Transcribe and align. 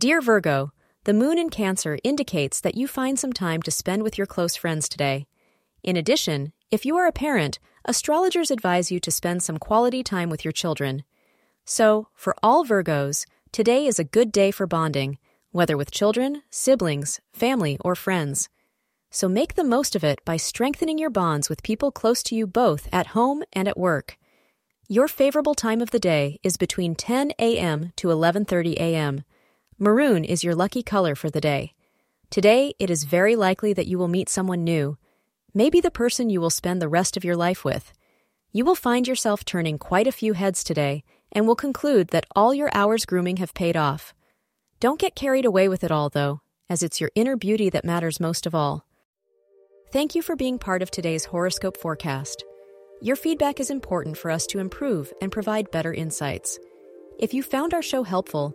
Dear 0.00 0.22
Virgo, 0.22 0.72
the 1.04 1.12
moon 1.12 1.36
in 1.36 1.50
Cancer 1.50 1.98
indicates 2.02 2.58
that 2.62 2.74
you 2.74 2.88
find 2.88 3.18
some 3.18 3.34
time 3.34 3.60
to 3.60 3.70
spend 3.70 4.02
with 4.02 4.16
your 4.16 4.26
close 4.26 4.56
friends 4.56 4.88
today. 4.88 5.26
In 5.82 5.94
addition, 5.94 6.54
if 6.70 6.86
you 6.86 6.96
are 6.96 7.06
a 7.06 7.12
parent, 7.12 7.58
astrologers 7.84 8.50
advise 8.50 8.90
you 8.90 8.98
to 8.98 9.10
spend 9.10 9.42
some 9.42 9.58
quality 9.58 10.02
time 10.02 10.30
with 10.30 10.42
your 10.42 10.52
children. 10.52 11.04
So, 11.66 12.08
for 12.14 12.34
all 12.42 12.64
Virgos, 12.64 13.26
today 13.52 13.84
is 13.84 13.98
a 13.98 14.10
good 14.16 14.32
day 14.32 14.50
for 14.50 14.66
bonding, 14.66 15.18
whether 15.50 15.76
with 15.76 15.90
children, 15.90 16.44
siblings, 16.48 17.20
family, 17.34 17.76
or 17.84 17.94
friends. 17.94 18.48
So 19.10 19.28
make 19.28 19.54
the 19.54 19.64
most 19.64 19.94
of 19.94 20.02
it 20.02 20.24
by 20.24 20.38
strengthening 20.38 20.96
your 20.96 21.10
bonds 21.10 21.50
with 21.50 21.62
people 21.62 21.92
close 21.92 22.22
to 22.22 22.34
you 22.34 22.46
both 22.46 22.88
at 22.90 23.08
home 23.08 23.42
and 23.52 23.68
at 23.68 23.76
work. 23.78 24.16
Your 24.88 25.08
favorable 25.08 25.54
time 25.54 25.82
of 25.82 25.90
the 25.90 26.00
day 26.00 26.38
is 26.42 26.56
between 26.56 26.94
10 26.94 27.32
a.m. 27.38 27.92
to 27.96 28.08
11:30 28.08 28.76
a.m. 28.76 29.24
Maroon 29.82 30.26
is 30.26 30.44
your 30.44 30.54
lucky 30.54 30.82
color 30.82 31.14
for 31.14 31.30
the 31.30 31.40
day. 31.40 31.72
Today, 32.28 32.74
it 32.78 32.90
is 32.90 33.04
very 33.04 33.34
likely 33.34 33.72
that 33.72 33.86
you 33.86 33.98
will 33.98 34.08
meet 34.08 34.28
someone 34.28 34.62
new, 34.62 34.98
maybe 35.54 35.80
the 35.80 35.90
person 35.90 36.28
you 36.28 36.38
will 36.38 36.50
spend 36.50 36.82
the 36.82 36.88
rest 36.88 37.16
of 37.16 37.24
your 37.24 37.34
life 37.34 37.64
with. 37.64 37.94
You 38.52 38.66
will 38.66 38.74
find 38.74 39.08
yourself 39.08 39.42
turning 39.42 39.78
quite 39.78 40.06
a 40.06 40.12
few 40.12 40.34
heads 40.34 40.62
today 40.62 41.02
and 41.32 41.46
will 41.46 41.56
conclude 41.56 42.08
that 42.08 42.26
all 42.36 42.52
your 42.52 42.68
hours 42.74 43.06
grooming 43.06 43.38
have 43.38 43.54
paid 43.54 43.74
off. 43.74 44.12
Don't 44.80 45.00
get 45.00 45.14
carried 45.14 45.46
away 45.46 45.66
with 45.66 45.82
it 45.82 45.90
all, 45.90 46.10
though, 46.10 46.42
as 46.68 46.82
it's 46.82 47.00
your 47.00 47.10
inner 47.14 47.38
beauty 47.38 47.70
that 47.70 47.82
matters 47.82 48.20
most 48.20 48.44
of 48.44 48.54
all. 48.54 48.84
Thank 49.94 50.14
you 50.14 50.20
for 50.20 50.36
being 50.36 50.58
part 50.58 50.82
of 50.82 50.90
today's 50.90 51.24
horoscope 51.24 51.78
forecast. 51.78 52.44
Your 53.00 53.16
feedback 53.16 53.58
is 53.60 53.70
important 53.70 54.18
for 54.18 54.30
us 54.30 54.46
to 54.48 54.58
improve 54.58 55.10
and 55.22 55.32
provide 55.32 55.70
better 55.70 55.94
insights. 55.94 56.58
If 57.18 57.32
you 57.32 57.42
found 57.42 57.72
our 57.72 57.80
show 57.80 58.02
helpful, 58.02 58.54